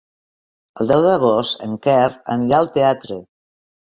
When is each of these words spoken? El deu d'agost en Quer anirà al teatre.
El 0.77 0.87
deu 0.91 1.03
d'agost 1.07 1.61
en 1.67 1.75
Quer 1.87 1.97
anirà 2.37 2.57
al 2.61 2.71
teatre. 2.79 3.19